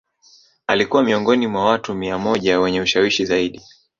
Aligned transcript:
Alikua 0.67 1.03
miongoni 1.03 1.47
mwa 1.47 1.65
watu 1.65 1.93
mia 1.93 2.17
moja 2.17 2.59
wenye 2.59 2.81
ushawishi 2.81 3.25
zaidi 3.25 3.61